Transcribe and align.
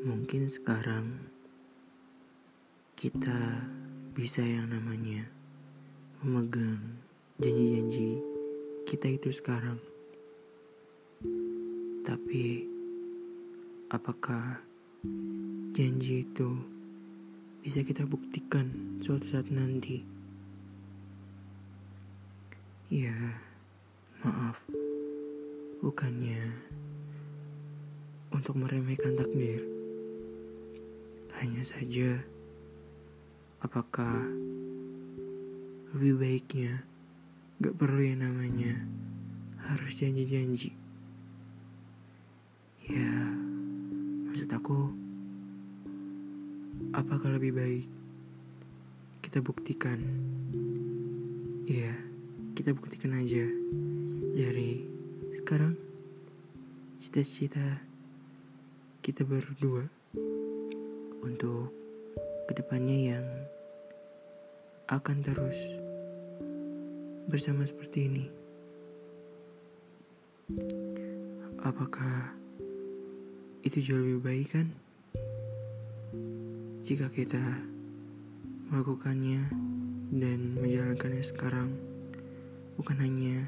Mungkin 0.00 0.48
sekarang 0.48 1.28
kita 2.96 3.68
bisa 4.16 4.40
yang 4.40 4.72
namanya 4.72 5.28
memegang 6.24 7.04
janji-janji 7.36 8.16
kita 8.88 9.12
itu 9.12 9.28
sekarang. 9.28 9.76
Tapi 12.00 12.64
apakah 13.92 14.64
janji 15.76 16.24
itu 16.24 16.48
bisa 17.60 17.84
kita 17.84 18.08
buktikan 18.08 18.72
suatu 19.04 19.28
saat 19.28 19.52
nanti? 19.52 20.00
Ya, 22.88 23.36
maaf. 24.24 24.64
Bukannya 25.84 26.40
untuk 28.32 28.56
meremehkan 28.56 29.20
takdir. 29.20 29.79
Hanya 31.40 31.64
saja, 31.64 32.20
apakah 33.64 34.28
lebih 35.96 36.20
baiknya 36.20 36.84
gak 37.64 37.80
perlu 37.80 38.04
yang 38.04 38.28
namanya 38.28 38.76
harus 39.64 39.96
janji-janji? 39.96 40.76
Ya, 42.84 43.32
maksud 44.28 44.52
aku, 44.52 44.92
apakah 46.92 47.32
lebih 47.32 47.56
baik 47.56 47.88
kita 49.24 49.40
buktikan? 49.40 49.96
Ya, 51.64 51.96
kita 52.52 52.76
buktikan 52.76 53.16
aja 53.16 53.48
dari 54.36 54.84
sekarang 55.32 55.72
cita-cita 57.00 57.80
kita 59.00 59.24
berdua 59.24 59.99
untuk 61.20 61.70
ke 62.48 62.52
depannya 62.58 62.98
yang 63.14 63.26
akan 64.90 65.22
terus 65.22 65.78
bersama 67.30 67.62
seperti 67.62 68.10
ini. 68.10 68.26
Apakah 71.62 72.34
itu 73.62 73.78
jauh 73.78 74.02
lebih 74.02 74.22
baik 74.26 74.48
kan? 74.50 74.68
Jika 76.82 77.06
kita 77.06 77.62
melakukannya 78.74 79.46
dan 80.10 80.58
menjalankannya 80.58 81.22
sekarang, 81.22 81.70
bukan 82.74 82.98
hanya 82.98 83.46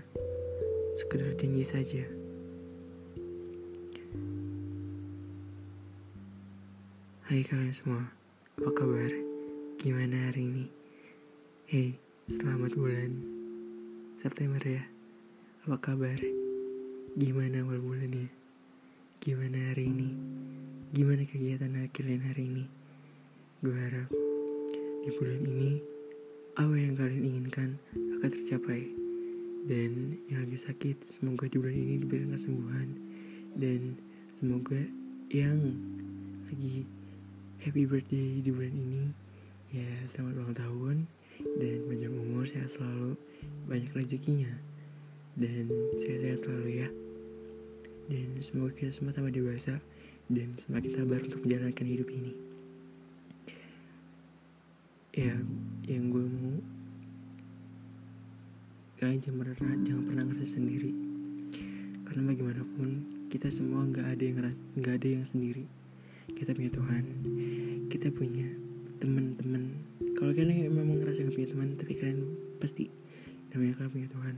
sekedar 0.94 1.34
janji 1.34 1.66
saja. 1.66 2.21
Hai 7.22 7.46
kalian 7.46 7.70
semua, 7.70 8.02
apa 8.58 8.70
kabar? 8.74 9.06
Gimana 9.78 10.26
hari 10.26 10.42
ini? 10.42 10.66
Hey, 11.70 11.94
selamat 12.26 12.74
bulan 12.74 13.14
September 14.18 14.58
ya. 14.58 14.82
Apa 15.62 15.78
kabar? 15.78 16.18
Gimana 17.14 17.62
awal 17.62 17.78
bulan 17.78 18.10
ya? 18.10 18.26
Gimana 19.22 19.70
hari 19.70 19.86
ini? 19.86 20.10
Gimana 20.90 21.22
kegiatan 21.22 21.70
kalian 21.94 22.26
hari 22.26 22.42
ini? 22.42 22.64
Gue 23.62 23.70
harap 23.70 24.10
di 25.06 25.10
bulan 25.14 25.46
ini 25.46 25.78
apa 26.58 26.74
yang 26.74 26.98
kalian 26.98 27.22
inginkan 27.22 27.78
akan 28.18 28.30
tercapai. 28.34 28.82
Dan 29.70 30.18
yang 30.26 30.42
lagi 30.42 30.58
sakit, 30.58 31.06
semoga 31.06 31.46
di 31.46 31.54
bulan 31.54 31.78
ini 31.86 32.02
diberikan 32.02 32.34
kesembuhan. 32.34 32.98
Dan 33.54 33.94
semoga 34.34 34.82
yang 35.30 35.78
lagi 36.50 36.82
happy 37.62 37.86
birthday 37.86 38.42
di 38.42 38.50
bulan 38.50 38.74
ini. 38.74 39.04
Ya 39.70 39.86
selamat 40.10 40.34
ulang 40.34 40.56
tahun. 40.58 40.96
Dan 41.62 41.86
panjang 41.86 42.14
umur 42.18 42.42
sehat 42.42 42.74
selalu. 42.74 43.14
Banyak 43.70 43.94
rezekinya. 43.94 44.50
Dan 45.38 45.70
sehat-sehat 46.02 46.42
selalu 46.42 46.82
ya. 46.82 46.88
Dan 48.10 48.42
semoga 48.42 48.74
kita 48.74 48.90
semua 48.90 49.14
tambah 49.14 49.30
dewasa 49.30 49.78
dan 50.26 50.58
semakin 50.58 50.90
sabar 50.90 51.22
untuk 51.22 51.46
menjalankan 51.46 51.86
hidup 51.86 52.08
ini. 52.10 52.32
Ya 55.14 55.38
yang 55.86 56.10
gue 56.10 56.24
mau 56.26 56.58
kalian 58.98 59.22
jangan 59.22 59.54
pernah 59.54 59.76
jangan 59.86 60.04
pernah 60.10 60.24
ngerasa 60.26 60.58
sendiri. 60.58 60.92
Karena 62.10 62.26
bagaimanapun 62.26 62.90
kita 63.30 63.54
semua 63.54 63.86
nggak 63.86 64.18
ada 64.18 64.24
yang 64.26 64.36
nggak 64.50 64.94
ada 64.98 65.08
yang 65.14 65.22
sendiri. 65.22 65.70
Kita 66.32 66.54
punya 66.58 66.70
Tuhan 66.74 67.04
kita 67.92 68.08
punya 68.08 68.48
teman-teman. 69.04 69.68
Kalau 70.16 70.32
kalian 70.32 70.72
memang 70.72 70.96
ngerasa 70.96 71.28
gak 71.28 71.36
punya 71.36 71.48
teman 71.52 71.76
tapi 71.76 71.92
kalian 72.00 72.24
pasti 72.56 72.88
namanya 73.52 73.76
kalian 73.76 73.92
punya 73.92 74.08
Tuhan. 74.08 74.36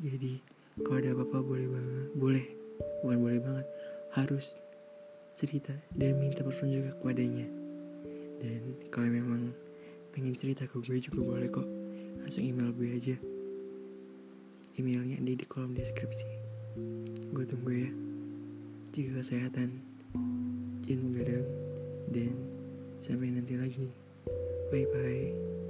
Jadi 0.00 0.32
kalau 0.80 0.96
ada 1.04 1.12
apa-apa 1.12 1.38
boleh 1.44 1.66
banget 1.68 2.08
boleh 2.16 2.46
bukan 3.04 3.18
boleh 3.20 3.40
banget 3.44 3.66
harus 4.16 4.56
cerita 5.36 5.76
dan 5.92 6.16
minta 6.16 6.40
petunjuk 6.40 6.88
kepadanya. 7.04 7.44
Dan 8.40 8.80
kalau 8.88 9.12
memang 9.12 9.52
pengen 10.16 10.32
cerita 10.40 10.64
ke 10.64 10.80
gue 10.80 10.96
juga 11.04 11.20
boleh 11.20 11.52
kok 11.52 11.68
langsung 12.24 12.48
email 12.48 12.72
gue 12.72 12.96
aja. 12.96 13.16
Emailnya 14.80 15.20
ada 15.20 15.36
di 15.36 15.44
kolom 15.44 15.76
deskripsi. 15.76 16.32
Gue 17.28 17.44
tunggu 17.44 17.76
ya. 17.76 17.92
Jika 18.96 19.20
kesehatan. 19.20 19.84
Jangan 20.84 21.00
begadang 21.12 21.63
dan 22.08 22.32
sampai 23.00 23.32
nanti 23.32 23.54
lagi. 23.56 23.88
Bye 24.72 24.88
bye 24.90 25.63